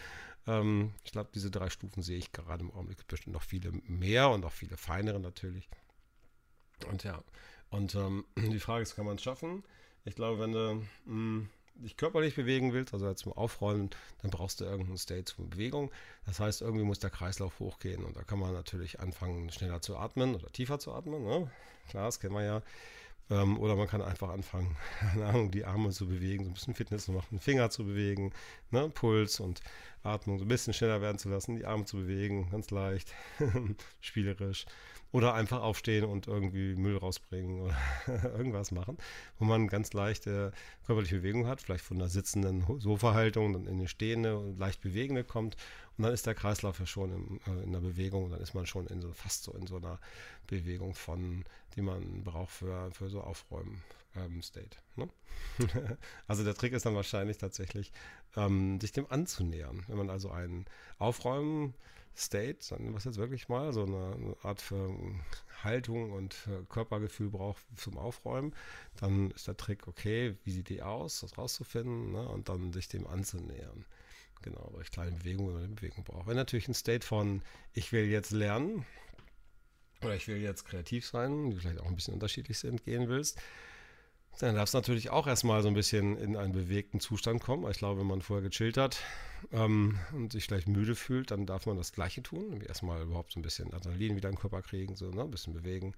ähm, 0.48 0.94
ich 1.04 1.12
glaube, 1.12 1.30
diese 1.34 1.51
drei 1.51 1.69
Stufen 1.69 2.01
sehe 2.01 2.18
ich 2.18 2.31
gerade 2.31 2.63
im 2.63 2.72
Augenblick 2.72 3.06
bestimmt 3.07 3.34
noch 3.34 3.44
viele 3.44 3.72
mehr 3.84 4.30
und 4.30 4.46
auch 4.46 4.51
viele 4.51 4.78
feinere 4.78 5.19
natürlich. 5.19 5.69
Und 6.90 7.04
ja, 7.04 7.22
und 7.69 7.94
ähm, 7.96 8.25
die 8.38 8.60
Frage 8.60 8.84
ist, 8.84 8.96
kann 8.96 9.06
man 9.06 9.18
es 9.18 9.24
schaffen? 9.24 9.63
Ich 10.06 10.16
glaube, 10.16 10.40
wenn 10.40 10.54
du 10.54 10.88
mh, 11.06 11.13
mm, 11.13 11.50
dich 11.84 11.98
körperlich 11.98 12.36
bewegen 12.36 12.74
willst, 12.74 12.94
also 12.94 13.14
zum 13.14 13.34
Aufrollen, 13.34 13.90
dann 14.22 14.31
brauchst 14.31 14.60
du 14.60 14.66
irgendeinen 14.66 14.98
State 14.98 15.26
zur 15.26 15.50
Bewegung. 15.50 15.92
Das 16.26 16.40
heißt, 16.40 16.62
irgendwie 16.62 16.86
muss 16.86 17.00
der 17.00 17.10
Kreislauf 17.10 17.60
hochgehen 17.60 18.04
und 18.04 18.16
da 18.16 18.24
kann 18.24 18.40
man 18.40 18.54
natürlich 18.54 19.00
anfangen, 19.00 19.50
schneller 19.52 19.81
zu 19.81 19.98
atmen 19.98 20.36
oder 20.36 20.52
tiefer 20.52 20.80
zu 20.80 20.94
atmen. 20.94 21.24
Ne? 21.24 21.52
Klar, 21.90 22.06
das 22.06 22.20
kennen 22.20 22.36
wir 22.36 22.44
ja. 22.44 22.62
Ähm, 23.31 23.60
oder 23.60 23.76
man 23.76 23.88
kann 23.88 24.02
einfach 24.02 24.30
anfangen, 24.30 24.76
keine 25.00 25.26
Ahnung, 25.26 25.52
die 25.52 25.66
Arme 25.66 25.92
zu 25.92 26.08
bewegen, 26.08 26.44
so 26.46 26.50
ein 26.50 26.54
bisschen 26.54 26.76
Fitness 26.76 27.06
zu 27.06 27.12
machen, 27.12 27.40
Finger 27.40 27.70
zu 27.70 27.86
bewegen, 27.86 28.34
ne? 28.72 28.90
Puls 28.90 29.40
und 29.40 29.62
Atmung 30.04 30.40
so 30.40 30.46
ein 30.46 30.48
bisschen 30.48 30.74
schneller 30.74 31.02
werden 31.02 31.20
zu 31.20 31.30
lassen, 31.30 31.56
die 31.56 31.66
Arme 31.66 31.86
zu 31.86 31.98
bewegen, 31.98 32.50
ganz 32.52 32.72
leicht, 32.72 33.14
spielerisch. 34.02 34.66
Oder 35.12 35.34
einfach 35.34 35.62
aufstehen 35.62 36.06
und 36.06 36.28
irgendwie 36.28 36.76
Müll 36.76 36.98
rausbringen 36.98 37.62
oder 37.62 37.76
irgendwas 38.38 38.72
machen, 38.72 38.98
wo 39.40 39.46
man 39.46 39.68
ganz 39.68 39.94
leichte 39.94 40.52
körperliche 40.86 41.18
Bewegung 41.18 41.48
hat, 41.48 41.62
vielleicht 41.62 41.84
von 41.84 41.98
der 41.98 42.10
sitzenden 42.10 42.64
Sofahaltung 42.80 43.54
dann 43.54 43.66
in 43.66 43.80
eine 43.80 43.88
stehende 43.88 44.38
und 44.38 44.60
leicht 44.60 44.82
bewegende 44.82 45.24
kommt. 45.24 45.58
Und 45.98 46.04
dann 46.04 46.14
ist 46.14 46.28
der 46.28 46.36
Kreislauf 46.36 46.80
ja 46.80 46.86
schon 46.86 47.12
in, 47.12 47.40
äh, 47.48 47.64
in 47.64 47.72
der 47.72 47.80
Bewegung 47.80 48.26
und 48.26 48.32
dann 48.32 48.42
ist 48.42 48.54
man 48.54 48.68
schon 48.68 48.86
in 48.88 49.02
so, 49.02 49.12
fast 49.14 49.44
so 49.44 49.52
in 49.54 49.66
so 49.66 49.78
einer 49.78 50.00
Bewegung 50.46 50.94
von, 50.94 51.44
die 51.76 51.82
man 51.82 52.24
braucht 52.24 52.52
für, 52.52 52.92
für 52.92 53.10
so 53.10 53.22
Aufräumen. 53.22 53.84
Ähm, 54.16 54.42
State. 54.42 54.78
Ne? 54.96 55.08
also 56.28 56.44
der 56.44 56.56
Trick 56.56 56.74
ist 56.74 56.86
dann 56.86 56.96
wahrscheinlich 56.96 57.38
tatsächlich, 57.38 57.92
ähm, 58.36 58.80
sich 58.82 58.92
dem 58.92 59.06
anzunähern. 59.10 59.84
Wenn 59.88 59.98
man 59.98 60.10
also 60.10 60.32
einen 60.32 60.66
Aufräumen 60.98 61.76
State, 62.16 62.60
dann 62.70 62.94
was 62.94 63.06
jetzt 63.06 63.18
wirklich 63.18 63.50
mal, 63.50 63.72
so 63.74 63.84
eine, 63.84 64.36
Art 64.44 64.62
für 64.62 64.94
Haltung 65.64 66.12
und 66.12 66.36
Körpergefühl 66.70 67.30
braucht 67.30 67.62
zum 67.76 67.98
Aufräumen, 67.98 68.54
dann 68.98 69.32
ist 69.32 69.48
der 69.48 69.58
Trick, 69.58 69.88
okay, 69.88 70.36
wie 70.44 70.52
sieht 70.52 70.70
die 70.70 70.82
aus, 70.82 71.22
das 71.22 71.38
rauszufinden 71.38 72.12
ne, 72.12 72.28
und 72.28 72.50
dann 72.50 72.74
sich 72.74 72.88
dem 72.88 73.08
anzunähern. 73.08 73.86
Genau, 74.42 74.70
durch 74.74 74.90
kleine 74.92 75.12
Bewegungen 75.12 75.56
oder 75.56 75.68
Bewegung 75.68 76.04
braucht. 76.06 76.28
Wenn 76.28 76.38
natürlich 76.38 76.68
ein 76.70 76.74
State 76.74 77.06
von, 77.06 77.42
ich 77.74 77.92
will 77.92 78.06
jetzt 78.06 78.32
lernen 78.32 78.86
oder 80.02 80.16
ich 80.16 80.28
will 80.28 80.38
jetzt 80.38 80.66
kreativ 80.66 81.06
sein, 81.06 81.52
die 81.52 81.58
vielleicht 81.58 81.80
auch 81.80 81.88
ein 81.88 81.96
bisschen 81.96 82.14
unterschiedlich 82.14 82.58
sind, 82.58 82.84
gehen 82.86 83.10
willst, 83.10 83.38
dann 84.38 84.55
darf 84.55 84.69
es 84.69 84.74
natürlich 84.74 85.09
auch 85.09 85.27
erstmal 85.27 85.62
so 85.62 85.67
ein 85.67 85.74
bisschen 85.74 86.17
in 86.17 86.38
einen 86.38 86.53
bewegten 86.53 87.00
Zustand 87.00 87.41
kommen. 87.41 87.69
Ich 87.69 87.77
glaube, 87.77 88.00
wenn 88.00 88.07
man 88.07 88.21
vorher 88.21 88.48
gechillt 88.48 88.77
hat 88.77 89.01
ähm, 89.51 90.00
und 90.13 90.31
sich 90.31 90.45
vielleicht 90.45 90.67
müde 90.67 90.95
fühlt, 90.95 91.31
dann 91.31 91.45
darf 91.45 91.65
man 91.65 91.77
das 91.77 91.91
Gleiche 91.91 92.24
tun. 92.24 92.62
Erstmal 92.62 93.01
überhaupt 93.01 93.33
so 93.33 93.39
ein 93.39 93.43
bisschen 93.43 93.74
Adrenalin 93.74 94.15
wieder 94.15 94.29
in 94.29 94.36
den 94.36 94.41
Körper 94.41 94.62
kriegen, 94.62 94.95
so 94.95 95.09
ne? 95.09 95.24
ein 95.24 95.31
bisschen 95.31 95.53
bewegen 95.53 95.93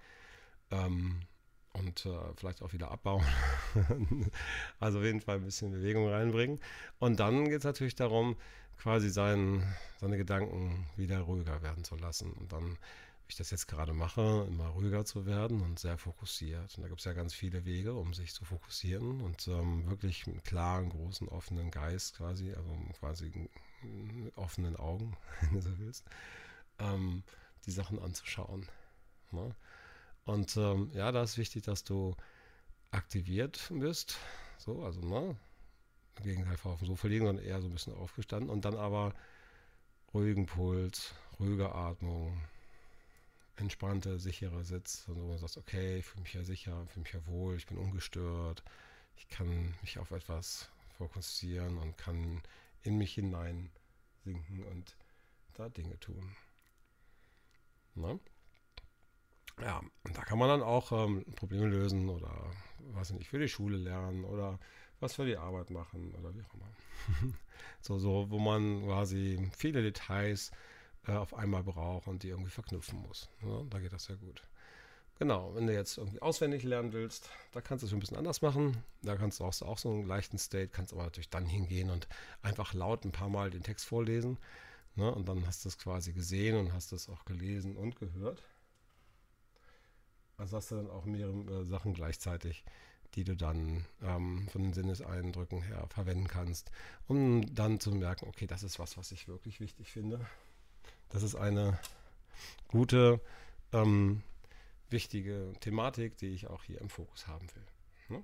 ähm, 0.72 1.22
und 1.74 2.06
äh, 2.06 2.18
vielleicht 2.36 2.62
auch 2.62 2.74
wieder 2.74 2.90
abbauen. 2.92 3.24
also 4.80 5.00
auf 5.00 5.06
jeden 5.06 5.22
Fall 5.22 5.38
ein 5.38 5.46
bisschen 5.46 5.72
Bewegung 5.72 6.10
reinbringen. 6.10 6.60
Und 7.00 7.20
dann 7.20 7.46
geht 7.46 7.60
es 7.60 7.64
natürlich 7.64 7.96
darum, 7.96 8.36
quasi 8.78 9.10
sein, 9.10 9.64
seine 10.00 10.18
Gedanken 10.18 10.88
wieder 10.96 11.20
ruhiger 11.20 11.62
werden 11.62 11.84
zu 11.84 11.96
lassen. 11.96 12.34
Und 12.34 12.52
dann 12.52 12.78
ich 13.32 13.38
das 13.38 13.50
jetzt 13.50 13.68
gerade 13.68 13.94
mache, 13.94 14.46
immer 14.50 14.68
ruhiger 14.68 15.06
zu 15.06 15.26
werden 15.26 15.62
und 15.62 15.80
sehr 15.80 15.98
fokussiert. 15.98 16.76
Und 16.76 16.84
da 16.84 16.90
gibt 16.90 17.00
es 17.00 17.06
ja 17.06 17.14
ganz 17.14 17.34
viele 17.34 17.64
Wege, 17.64 17.94
um 17.94 18.14
sich 18.14 18.34
zu 18.34 18.44
fokussieren 18.44 19.22
und 19.22 19.48
ähm, 19.48 19.90
wirklich 19.90 20.28
mit 20.28 20.44
klaren, 20.44 20.90
großen, 20.90 21.30
offenen 21.30 21.72
Geist 21.72 22.18
quasi, 22.18 22.54
also 22.54 22.78
quasi 23.00 23.32
mit 23.84 24.38
offenen 24.38 24.76
Augen, 24.76 25.16
wenn 25.42 25.54
du 25.54 25.62
so 25.62 25.80
willst, 25.80 26.06
ähm, 26.80 27.24
die 27.66 27.72
Sachen 27.72 28.00
anzuschauen. 28.00 28.68
Ne? 29.32 29.56
Und 30.26 30.58
ähm, 30.58 30.92
ja, 30.94 31.14
da 31.14 31.24
ist 31.24 31.38
wichtig, 31.38 31.64
dass 31.64 31.86
du 31.86 32.16
aktiviert 32.92 33.72
bist. 33.74 34.18
So, 34.58 34.84
also, 34.84 35.00
ne? 35.00 35.38
Im 36.18 36.24
Gegenteil 36.24 36.58
auf 36.66 36.80
dem 36.80 36.88
Sofa 36.88 37.08
liegen, 37.08 37.26
sondern 37.26 37.46
eher 37.46 37.62
so 37.62 37.68
ein 37.68 37.74
bisschen 37.74 37.96
aufgestanden 37.96 38.50
und 38.50 38.66
dann 38.66 38.76
aber 38.76 39.14
ruhigen 40.14 40.46
Puls, 40.48 41.16
ruhige 41.40 41.74
Atmung, 41.74 42.38
entspannter, 43.56 44.20
sicherer 44.20 44.64
Sitz, 44.64 45.06
wo 45.08 45.14
du 45.14 45.38
sagst, 45.38 45.58
okay, 45.58 45.98
ich 45.98 46.06
fühle 46.06 46.24
mich 46.24 46.34
ja 46.34 46.44
sicher, 46.44 46.86
fühle 46.88 47.04
mich 47.04 47.14
ja 47.14 47.26
wohl, 47.28 47.56
ich 47.56 47.68
bin 47.68 47.78
ungestört, 47.78 48.64
ich 49.18 49.28
kann 49.28 49.76
mich 49.82 50.00
auf 50.00 50.12
etwas 50.12 50.70
fokussieren 50.98 51.78
und 51.78 51.98
kann 51.98 52.42
in 52.84 52.98
mich 52.98 53.14
hinein 53.14 53.72
sinken 54.24 54.64
und 54.64 54.96
da 55.54 55.70
Dinge 55.70 56.00
tun. 56.00 56.36
Na? 57.96 58.20
Ja, 59.62 59.82
und 60.04 60.18
da 60.18 60.24
kann 60.24 60.40
man 60.40 60.50
dann 60.50 60.64
auch 60.64 60.92
ähm, 60.92 61.26
Probleme 61.36 61.68
lösen 61.68 62.10
oder 62.10 62.32
was 62.94 63.12
nicht, 63.12 63.30
für 63.30 63.40
die 63.40 63.50
Schule 63.50 63.78
lernen 63.78 64.24
oder 64.26 64.60
was 65.00 65.16
für 65.16 65.26
die 65.26 65.38
Arbeit 65.38 65.70
machen 65.70 66.14
oder 66.16 66.34
wie 66.36 66.42
auch 66.42 66.54
immer. 66.54 67.34
so, 67.82 68.00
so, 68.00 68.30
wo 68.30 68.40
man 68.40 68.84
quasi 68.86 69.50
viele 69.56 69.82
Details 69.82 70.52
äh, 71.08 71.14
auf 71.14 71.34
einmal 71.34 71.64
braucht 71.64 72.08
und 72.08 72.24
die 72.24 72.30
irgendwie 72.30 72.52
verknüpfen 72.52 73.00
muss. 73.00 73.30
Ja, 73.44 73.64
da 73.70 73.80
geht 73.80 73.94
das 73.94 74.06
sehr 74.06 74.18
gut. 74.18 74.42
Genau, 75.22 75.54
wenn 75.54 75.68
du 75.68 75.74
jetzt 75.74 76.00
irgendwie 76.00 76.22
auswendig 76.22 76.64
lernen 76.64 76.94
willst, 76.94 77.30
da 77.52 77.62
kannst 77.62 77.84
du 77.84 77.88
es 77.88 77.94
ein 77.94 78.00
bisschen 78.00 78.18
anders 78.18 78.42
machen. 78.42 78.84
Da 79.04 79.16
kannst 79.16 79.40
du 79.40 79.44
auch, 79.44 79.62
auch 79.62 79.78
so 79.78 79.92
einen 79.92 80.08
leichten 80.08 80.40
State, 80.40 80.70
kannst 80.70 80.94
aber 80.94 81.04
natürlich 81.04 81.30
dann 81.30 81.46
hingehen 81.46 81.92
und 81.92 82.08
einfach 82.42 82.74
laut 82.74 83.06
ein 83.06 83.12
paar 83.12 83.30
Mal 83.30 83.52
den 83.52 83.62
Text 83.62 83.86
vorlesen. 83.86 84.40
Ne? 84.96 85.14
Und 85.14 85.30
dann 85.30 85.46
hast 85.46 85.64
du 85.64 85.70
es 85.70 85.78
quasi 85.78 86.14
gesehen 86.14 86.58
und 86.58 86.74
hast 86.74 86.92
es 86.92 87.08
auch 87.08 87.24
gelesen 87.26 87.76
und 87.78 87.98
gehört. 87.98 88.42
Also 90.38 90.58
hast 90.58 90.72
du 90.72 90.76
dann 90.76 90.90
auch 90.90 91.06
mehrere 91.06 91.62
äh, 91.62 91.66
Sachen 91.66 91.94
gleichzeitig, 91.94 92.64
die 93.14 93.24
du 93.24 93.36
dann 93.36 93.86
ähm, 94.02 94.48
von 94.50 94.64
den 94.64 94.74
Sinneseindrücken 94.74 95.62
her 95.62 95.86
verwenden 95.90 96.28
kannst, 96.28 96.72
um 97.08 97.54
dann 97.54 97.80
zu 97.80 97.92
merken, 97.92 98.28
okay, 98.28 98.48
das 98.48 98.64
ist 98.64 98.80
was, 98.80 98.98
was 98.98 99.12
ich 99.12 99.28
wirklich 99.28 99.60
wichtig 99.60 99.92
finde. 99.92 100.26
Das 101.12 101.24
ist 101.24 101.36
eine 101.36 101.78
gute, 102.68 103.20
ähm, 103.74 104.24
wichtige 104.90 105.54
Thematik, 105.60 106.18
die 106.18 106.28
ich 106.28 106.48
auch 106.48 106.64
hier 106.64 106.80
im 106.80 106.90
Fokus 106.90 107.28
haben 107.28 107.48
will. 107.54 108.18
Ne? 108.18 108.24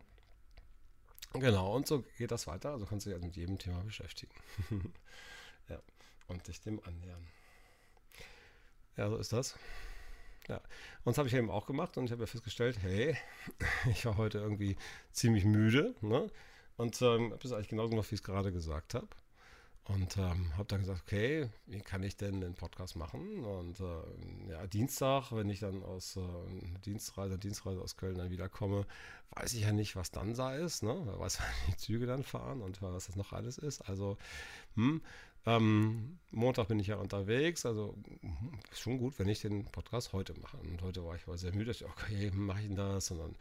Genau, 1.34 1.75
und 1.75 1.88
so 1.88 2.03
geht 2.17 2.32
das 2.32 2.48
weiter. 2.48 2.72
Also 2.72 2.86
kannst 2.86 3.06
du 3.06 3.10
dich 3.10 3.15
also 3.15 3.27
mit 3.27 3.36
jedem 3.36 3.58
Thema 3.58 3.82
beschäftigen. 3.82 4.34
ja, 5.70 5.79
und 6.27 6.48
dich 6.48 6.62
dem 6.62 6.82
annähern. 6.84 7.27
Ja, 8.96 9.10
so 9.10 9.17
ist 9.17 9.34
das. 9.34 9.58
Ja, 10.48 10.58
und 11.03 11.08
das 11.08 11.17
habe 11.17 11.27
ich 11.27 11.34
eben 11.34 11.51
auch 11.51 11.65
gemacht 11.65 11.98
und 11.98 12.06
ich 12.06 12.12
habe 12.12 12.24
ja 12.24 12.27
festgestellt, 12.27 12.79
hey, 12.82 13.17
ich 13.91 14.06
war 14.06 14.15
heute 14.15 14.38
irgendwie 14.38 14.77
ziemlich 15.12 15.44
müde. 15.44 15.94
Ne? 16.01 16.32
Und 16.77 17.01
ähm, 17.01 17.32
habe 17.32 17.39
das 17.41 17.51
eigentlich 17.51 17.67
genauso 17.67 17.89
gemacht, 17.89 18.10
wie 18.12 18.15
ich 18.15 18.22
es 18.22 18.25
gerade 18.25 18.51
gesagt 18.53 18.94
habe. 18.94 19.08
Und 19.88 20.17
ähm, 20.17 20.51
habe 20.58 20.65
dann 20.67 20.82
gesagt, 20.82 21.01
okay, 21.06 21.50
wie 21.65 21.79
kann 21.79 22.03
ich 22.03 22.17
denn 22.17 22.41
den 22.41 22.56
Podcast 22.56 22.98
machen? 22.98 23.46
Und 23.46 23.79
äh, 23.79 24.51
ja, 24.51 24.67
Dienstag, 24.67 25.32
wenn 25.32 25.50
ich 25.50 25.62
dann 25.62 25.82
aus 25.82 26.17
äh, 26.17 26.79
Dienstreise, 26.86 27.38
Dienstreise 27.38 27.82
aus 27.82 27.96
Köln 27.96 28.17
dann 28.17 28.29
wiederkomme, 28.29 28.86
weiß 29.32 29.53
ich 29.53 29.62
ja 29.62 29.72
nicht, 29.72 29.96
was 29.96 30.12
dann 30.12 30.34
da 30.34 30.56
ist. 30.56 30.84
Ne? 30.84 31.01
Wer 31.06 31.17
weiß, 31.17 31.39
wann 31.39 31.48
die 31.72 31.77
Züge 31.77 32.06
dann 32.06 32.24
fahren 32.24 32.62
und 32.62 32.82
was 32.82 33.06
das 33.06 33.15
noch 33.15 33.32
alles 33.32 33.58
ist. 33.58 33.82
Also, 33.82 34.17
hm, 34.75 35.01
ähm, 35.46 36.20
Montag 36.32 36.67
bin 36.67 36.79
ich 36.79 36.88
ja 36.88 36.98
unterwegs, 36.98 37.65
also 37.65 37.96
hm, 38.20 38.60
ist 38.70 38.82
schon 38.82 38.98
gut, 38.98 39.17
wenn 39.20 39.29
ich 39.29 39.39
den 39.39 39.63
Podcast 39.65 40.12
heute 40.12 40.38
mache. 40.41 40.58
Und 40.58 40.82
heute 40.82 41.06
war 41.06 41.15
ich 41.15 41.29
war 41.29 41.38
sehr 41.38 41.53
müde, 41.56 41.72
ich 41.72 41.79
dachte, 41.79 41.94
okay, 41.94 42.32
mache 42.32 42.60
ich 42.60 42.67
denn 42.67 42.75
das? 42.75 43.10
Und 43.12 43.20
dann 43.20 43.36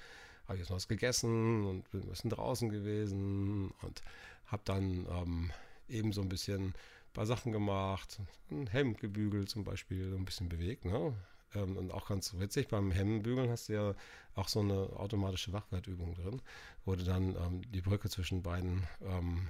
habe 0.45 0.55
ich 0.55 0.61
jetzt 0.61 0.69
noch 0.69 0.77
was 0.77 0.87
gegessen 0.87 1.65
und 1.65 1.91
bin 1.91 2.03
ein 2.03 2.09
bisschen 2.09 2.31
draußen 2.31 2.69
gewesen 2.69 3.73
und 3.83 4.03
habe 4.47 4.63
dann 4.65 5.07
ähm, 5.11 5.51
eben 5.89 6.13
so 6.13 6.23
ein 6.23 6.29
bisschen 6.29 6.69
ein 6.69 6.75
paar 7.13 7.27
Sachen 7.27 7.53
gemacht, 7.53 8.21
ein 8.51 8.67
Hemd 8.67 9.01
gebügelt 9.01 9.49
zum 9.49 9.65
Beispiel, 9.65 10.11
so 10.11 10.17
ein 10.17 10.25
bisschen 10.25 10.49
bewegt. 10.49 10.85
Ne? 10.85 11.15
Ähm, 11.55 11.77
und 11.77 11.93
auch 11.93 12.09
ganz 12.09 12.35
witzig, 12.39 12.69
beim 12.69 12.91
Hemdenbügeln 12.91 13.51
hast 13.51 13.69
du 13.69 13.73
ja 13.75 13.95
auch 14.35 14.49
so 14.49 14.61
eine 14.61 14.75
automatische 14.97 15.53
Wachwertübung 15.53 16.15
drin, 16.15 16.43
wo 16.85 16.95
du 16.95 17.05
dann 17.05 17.37
ähm, 17.37 17.63
die 17.73 17.81
Brücke 17.81 18.09
zwischen 18.09 18.43
beiden 18.43 18.87
ähm, 19.03 19.49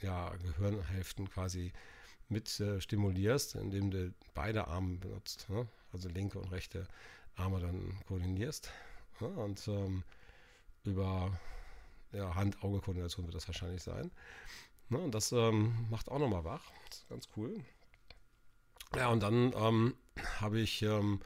ja, 0.00 0.34
Gehirnhälften 0.36 1.30
quasi 1.30 1.72
mit 2.28 2.60
äh, 2.60 2.80
stimulierst, 2.80 3.54
indem 3.54 3.90
du 3.90 4.12
beide 4.34 4.66
Arme 4.66 4.98
benutzt, 4.98 5.48
ne? 5.48 5.66
also 5.92 6.08
linke 6.08 6.38
und 6.38 6.50
rechte 6.50 6.86
Arme 7.36 7.60
dann 7.60 7.94
koordinierst. 8.06 8.70
Ne? 9.20 9.28
Und 9.28 9.66
ähm, 9.68 10.02
über 10.84 11.38
ja, 12.12 12.34
Hand-Auge-Koordination 12.34 13.26
wird 13.26 13.34
das 13.34 13.48
wahrscheinlich 13.48 13.82
sein. 13.82 14.10
Ne, 14.88 14.98
und 14.98 15.14
das 15.14 15.32
ähm, 15.32 15.74
macht 15.90 16.08
auch 16.10 16.18
nochmal 16.18 16.44
wach. 16.44 16.70
Das 16.88 16.98
ist 16.98 17.08
ganz 17.08 17.28
cool. 17.36 17.54
Ja, 18.94 19.08
und 19.08 19.22
dann 19.22 19.52
ähm, 19.56 19.94
habe 20.40 20.60
ich 20.60 20.82
ähm, 20.82 21.20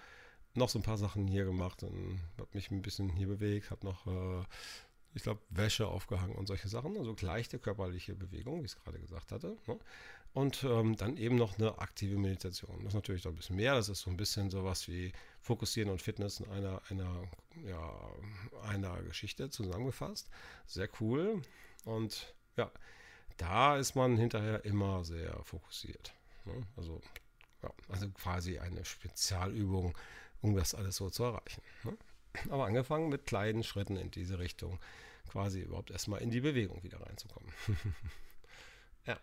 noch 0.55 0.69
so 0.69 0.79
ein 0.79 0.83
paar 0.83 0.99
Sachen 0.99 1.27
hier 1.27 1.45
gemacht 1.45 1.83
und 1.83 2.21
habe 2.39 2.49
mich 2.53 2.71
ein 2.71 2.83
bisschen 2.83 3.11
hier 3.11 3.29
bewegt, 3.29 3.71
habe 3.71 3.87
noch, 3.87 4.07
äh, 4.07 4.45
ich 5.15 5.23
glaube, 5.23 5.41
Wäsche 5.51 5.89
aufgehangen 5.89 6.37
und 6.37 6.47
solche 6.47 6.69
Sachen. 6.69 6.97
Also 6.97 7.15
leichte 7.21 7.59
körperliche 7.59 8.15
Bewegung, 8.15 8.61
wie 8.61 8.67
ich 8.67 8.73
es 8.73 8.83
gerade 8.83 8.99
gesagt 8.99 9.33
hatte. 9.33 9.57
Ne? 9.67 9.79
Und 10.33 10.63
ähm, 10.63 10.97
dann 10.97 11.17
eben 11.17 11.35
noch 11.35 11.59
eine 11.59 11.79
aktive 11.79 12.17
Meditation. 12.17 12.79
Das 12.79 12.89
ist 12.89 12.95
natürlich 12.95 13.25
noch 13.25 13.33
ein 13.33 13.37
bisschen 13.37 13.57
mehr. 13.57 13.75
Das 13.75 13.89
ist 13.89 14.03
so 14.03 14.11
ein 14.11 14.17
bisschen 14.17 14.49
sowas 14.49 14.87
wie 14.87 15.13
Fokussieren 15.41 15.91
und 15.91 16.01
Fitness 16.01 16.39
in 16.39 16.49
einer, 16.51 16.81
einer, 16.89 17.29
ja, 17.67 17.93
einer 18.63 19.03
Geschichte 19.03 19.51
zusammengefasst. 19.51 20.31
Sehr 20.67 20.89
cool. 21.01 21.43
Und 21.85 22.35
ja, 22.57 22.71
da 23.41 23.77
ist 23.77 23.95
man 23.95 24.19
hinterher 24.19 24.65
immer 24.65 25.03
sehr 25.05 25.35
fokussiert. 25.45 26.13
Ne? 26.45 26.61
Also, 26.77 27.01
ja, 27.63 27.71
also 27.89 28.09
quasi 28.11 28.59
eine 28.59 28.85
Spezialübung, 28.85 29.97
um 30.43 30.55
das 30.55 30.75
alles 30.75 30.97
so 30.97 31.09
zu 31.09 31.25
erreichen. 31.25 31.63
Ne? 31.85 31.97
Aber 32.51 32.67
angefangen 32.67 33.09
mit 33.09 33.27
kleinen 33.27 33.65
Schritten 33.65 33.97
in 33.97 34.11
diese 34.11 34.39
Richtung, 34.39 34.79
quasi 35.29 35.61
überhaupt 35.61 35.91
erstmal 35.91 36.21
in 36.21 36.31
die 36.31 36.41
Bewegung 36.41 36.83
wieder 36.83 37.01
reinzukommen. 37.01 37.51
ja. 39.07 39.19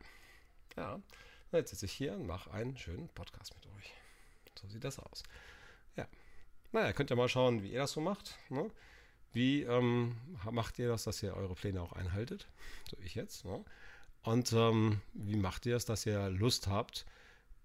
Ja. 0.76 1.00
Jetzt 1.52 1.70
sitze 1.72 1.86
ich 1.86 1.94
hier 1.94 2.14
und 2.14 2.26
mache 2.26 2.52
einen 2.52 2.76
schönen 2.76 3.10
Podcast 3.10 3.56
mit 3.56 3.66
euch. 3.78 3.94
So 4.60 4.68
sieht 4.68 4.84
das 4.84 5.00
aus. 5.00 5.24
Ja. 5.96 6.08
Naja, 6.72 6.92
könnt 6.92 7.12
ihr 7.12 7.16
mal 7.16 7.30
schauen, 7.30 7.62
wie 7.62 7.72
ihr 7.72 7.80
das 7.80 7.92
so 7.92 8.02
macht. 8.02 8.36
Ne? 8.50 8.70
Wie 9.32 9.62
ähm, 9.62 10.18
macht 10.50 10.80
ihr 10.80 10.88
das, 10.88 11.04
dass 11.04 11.22
ihr 11.22 11.36
eure 11.36 11.54
Pläne 11.54 11.82
auch 11.82 11.94
einhaltet? 11.94 12.48
So 12.90 12.98
ich 13.02 13.16
jetzt. 13.16 13.46
Ne? 13.46 13.64
Und 14.28 14.52
ähm, 14.52 15.00
wie 15.14 15.38
macht 15.38 15.66
ihr 15.66 15.78
es, 15.78 15.86
dass 15.86 16.06
ihr 16.06 16.30
Lust 16.30 16.68
habt, 16.68 17.06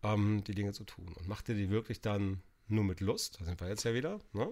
ähm, 0.04 0.44
die 0.44 0.54
Dinge 0.54 0.72
zu 0.72 0.84
tun? 0.84 1.12
Und 1.18 1.26
macht 1.26 1.48
ihr 1.48 1.56
die 1.56 1.70
wirklich 1.70 2.00
dann 2.00 2.40
nur 2.68 2.84
mit 2.84 3.00
Lust? 3.00 3.40
Da 3.40 3.44
sind 3.44 3.60
wir 3.60 3.66
jetzt 3.66 3.82
ja 3.82 3.94
wieder. 3.94 4.20
Ne? 4.32 4.48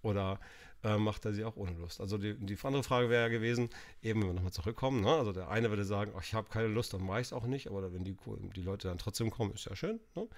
Oder 0.00 0.40
äh, 0.82 0.96
macht 0.96 1.26
er 1.26 1.34
sie 1.34 1.44
auch 1.44 1.56
ohne 1.56 1.72
Lust? 1.72 2.00
Also 2.00 2.16
die, 2.16 2.34
die 2.34 2.56
andere 2.62 2.82
Frage 2.82 3.10
wäre 3.10 3.24
ja 3.24 3.28
gewesen, 3.28 3.68
eben 4.02 4.22
wenn 4.22 4.28
wir 4.30 4.34
nochmal 4.36 4.54
zurückkommen, 4.54 5.02
ne? 5.02 5.10
also 5.10 5.32
der 5.32 5.50
eine 5.50 5.68
würde 5.68 5.84
sagen, 5.84 6.12
oh, 6.16 6.20
ich 6.22 6.32
habe 6.32 6.48
keine 6.48 6.68
Lust, 6.68 6.94
dann 6.94 7.04
mache 7.04 7.20
ich 7.20 7.26
es 7.26 7.32
auch 7.34 7.44
nicht, 7.44 7.66
aber 7.66 7.92
wenn 7.92 8.04
die, 8.04 8.16
die 8.56 8.62
Leute 8.62 8.88
dann 8.88 8.96
trotzdem 8.96 9.30
kommen, 9.30 9.52
ist 9.52 9.66
ja 9.66 9.76
schön. 9.76 10.00
Ne? 10.14 10.28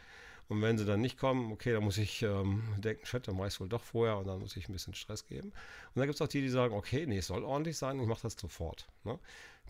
Und 0.52 0.60
wenn 0.60 0.76
sie 0.76 0.84
dann 0.84 1.00
nicht 1.00 1.16
kommen, 1.16 1.50
okay, 1.50 1.72
dann 1.72 1.82
muss 1.82 1.96
ich 1.96 2.20
ähm, 2.20 2.62
denken, 2.76 3.06
shit, 3.06 3.26
dann 3.26 3.36
mache 3.36 3.48
ich 3.48 3.54
es 3.54 3.60
wohl 3.60 3.70
doch 3.70 3.82
vorher 3.82 4.18
und 4.18 4.26
dann 4.26 4.38
muss 4.38 4.54
ich 4.54 4.68
ein 4.68 4.72
bisschen 4.74 4.92
Stress 4.92 5.26
geben. 5.26 5.48
Und 5.48 5.96
dann 5.96 6.04
gibt 6.04 6.16
es 6.16 6.20
auch 6.20 6.28
die, 6.28 6.42
die 6.42 6.50
sagen, 6.50 6.74
okay, 6.74 7.06
nee, 7.06 7.16
es 7.16 7.28
soll 7.28 7.42
ordentlich 7.42 7.78
sein, 7.78 7.98
ich 7.98 8.06
mache 8.06 8.20
das 8.20 8.34
sofort. 8.34 8.86
Ne? 9.04 9.18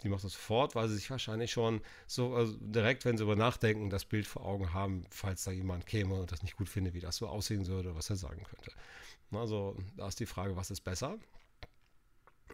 Die 0.02 0.08
macht 0.08 0.24
das 0.24 0.32
sofort, 0.32 0.74
weil 0.74 0.88
sie 0.88 0.96
sich 0.96 1.08
wahrscheinlich 1.08 1.52
schon 1.52 1.82
so 2.08 2.34
also 2.34 2.56
direkt, 2.58 3.04
wenn 3.04 3.16
sie 3.16 3.22
über 3.22 3.36
nachdenken, 3.36 3.90
das 3.90 4.04
Bild 4.04 4.26
vor 4.26 4.44
Augen 4.44 4.74
haben, 4.74 5.06
falls 5.10 5.44
da 5.44 5.52
jemand 5.52 5.86
käme 5.86 6.16
und 6.16 6.32
das 6.32 6.42
nicht 6.42 6.56
gut 6.56 6.68
finde, 6.68 6.94
wie 6.94 7.00
das 7.00 7.16
so 7.16 7.28
aussehen 7.28 7.68
würde, 7.68 7.94
was 7.94 8.10
er 8.10 8.16
sagen 8.16 8.42
könnte. 8.42 8.72
Also 9.30 9.76
da 9.96 10.08
ist 10.08 10.18
die 10.18 10.26
Frage, 10.26 10.56
was 10.56 10.72
ist 10.72 10.80
besser? 10.80 11.16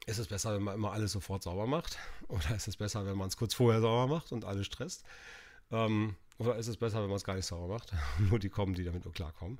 Ist 0.04 0.18
es 0.18 0.26
besser, 0.26 0.54
wenn 0.54 0.64
man 0.64 0.74
immer 0.74 0.92
alles 0.92 1.12
sofort 1.12 1.42
sauber 1.42 1.66
macht? 1.66 1.98
Oder 2.28 2.54
ist 2.54 2.68
es 2.68 2.76
besser, 2.76 3.06
wenn 3.06 3.16
man 3.16 3.28
es 3.28 3.38
kurz 3.38 3.54
vorher 3.54 3.80
sauber 3.80 4.06
macht 4.06 4.32
und 4.32 4.44
alles 4.44 4.66
stresst? 4.66 5.02
Ähm, 5.70 6.14
oder 6.38 6.56
ist 6.56 6.68
es 6.68 6.76
besser, 6.76 7.02
wenn 7.02 7.08
man 7.08 7.16
es 7.16 7.24
gar 7.24 7.34
nicht 7.34 7.46
sauber 7.46 7.74
macht? 7.74 7.92
Nur 8.18 8.38
die 8.38 8.48
kommen, 8.48 8.74
die 8.74 8.84
damit 8.84 9.04
nur 9.04 9.14
klarkommen. 9.14 9.58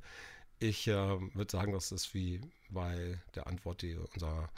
Ich 0.61 0.88
äh, 0.88 0.94
würde 1.35 1.50
sagen, 1.50 1.73
das 1.73 1.92
ist 1.92 2.14
wie 2.14 2.40
bei 2.70 3.18
der 3.35 3.47
Antwort, 3.47 3.82
die 3.82 3.97
unser 3.97 4.49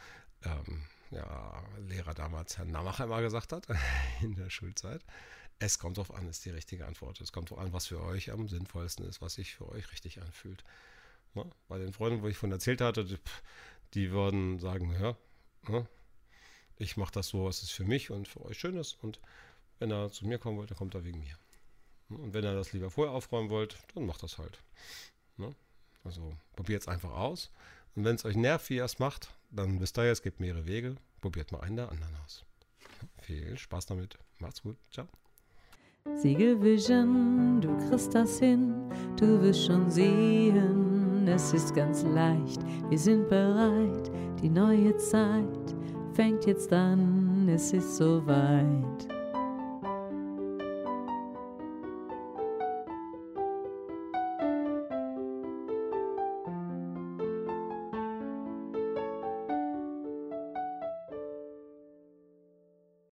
ähm, 0.44 0.84
ja, 1.10 1.62
Lehrer 1.78 2.14
damals, 2.14 2.56
Herr 2.56 2.64
Namacher, 2.64 3.04
immer 3.04 3.20
gesagt 3.20 3.52
hat, 3.52 3.66
in 4.22 4.34
der 4.34 4.50
Schulzeit. 4.50 5.04
Es 5.58 5.78
kommt 5.78 5.98
darauf 5.98 6.14
an, 6.14 6.26
ist 6.28 6.44
die 6.44 6.50
richtige 6.50 6.86
Antwort. 6.86 7.20
Es 7.20 7.32
kommt 7.32 7.50
darauf 7.50 7.64
an, 7.64 7.72
was 7.72 7.86
für 7.86 8.00
euch 8.02 8.32
am 8.32 8.48
sinnvollsten 8.48 9.06
ist, 9.06 9.20
was 9.20 9.34
sich 9.34 9.54
für 9.54 9.68
euch 9.68 9.92
richtig 9.92 10.22
anfühlt. 10.22 10.64
Ja, 11.34 11.44
bei 11.68 11.78
den 11.78 11.92
Freunden, 11.92 12.22
wo 12.22 12.28
ich 12.28 12.38
von 12.38 12.50
erzählt 12.50 12.80
hatte, 12.80 13.04
die, 13.04 13.18
die 13.94 14.10
würden 14.10 14.58
sagen, 14.58 14.92
ja, 14.92 15.16
ja 15.68 15.86
ich 16.80 16.96
mache 16.96 17.12
das 17.12 17.28
so, 17.28 17.44
was 17.44 17.62
es 17.62 17.70
für 17.70 17.84
mich 17.84 18.10
und 18.10 18.26
für 18.26 18.42
euch 18.44 18.58
schön 18.58 18.76
ist. 18.76 18.94
Und 19.02 19.20
wenn 19.78 19.90
er 19.90 20.10
zu 20.10 20.26
mir 20.26 20.38
kommen 20.38 20.56
wollte, 20.56 20.74
kommt 20.74 20.94
er 20.94 21.04
wegen 21.04 21.20
mir. 21.20 21.36
Und 22.10 22.34
wenn 22.34 22.44
ihr 22.44 22.54
das 22.54 22.72
lieber 22.72 22.90
vorher 22.90 23.14
aufräumen 23.14 23.50
wollt, 23.50 23.76
dann 23.94 24.06
macht 24.06 24.22
das 24.22 24.38
halt. 24.38 24.58
Ne? 25.36 25.54
Also 26.04 26.36
probiert 26.56 26.82
es 26.82 26.88
einfach 26.88 27.12
aus. 27.12 27.50
Und 27.94 28.04
wenn 28.04 28.16
es 28.16 28.24
euch 28.24 28.36
nervt, 28.36 28.68
wie 28.70 28.76
ihr 28.76 28.84
es 28.84 28.98
macht, 28.98 29.32
dann 29.50 29.80
wisst 29.80 29.98
ihr 29.98 30.04
ja, 30.04 30.12
es 30.12 30.22
gibt 30.22 30.40
mehrere 30.40 30.66
Wege. 30.66 30.96
Probiert 31.20 31.52
mal 31.52 31.60
einen 31.60 31.76
der 31.76 31.90
anderen 31.90 32.16
aus. 32.24 32.44
Viel 33.22 33.56
Spaß 33.58 33.86
damit. 33.86 34.18
Macht's 34.38 34.62
gut. 34.62 34.76
Ciao. 34.90 35.06
Siegel 36.16 36.60
Vision, 36.62 37.60
du 37.60 37.76
kriegst 37.76 38.14
das 38.14 38.38
hin, 38.38 38.90
du 39.18 39.40
wirst 39.42 39.66
schon 39.66 39.90
sehen, 39.90 41.28
es 41.28 41.52
ist 41.52 41.74
ganz 41.74 42.02
leicht, 42.02 42.60
wir 42.88 42.98
sind 42.98 43.28
bereit, 43.28 44.10
die 44.42 44.48
neue 44.48 44.96
Zeit 44.96 45.76
fängt 46.14 46.46
jetzt 46.46 46.72
an, 46.72 47.48
es 47.48 47.74
ist 47.74 47.96
soweit. 47.96 49.19